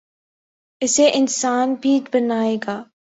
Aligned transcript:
،اسے 0.81 1.09
انسان 1.13 1.73
بھی 1.73 1.99
بنائے 2.13 2.57
گا۔ 2.67 2.83